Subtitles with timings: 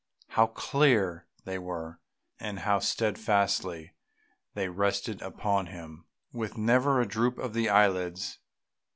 [0.29, 1.99] How clear they were,
[2.39, 3.93] and how steadfastly
[4.55, 8.39] they rested upon him with never a droop of the eyelids.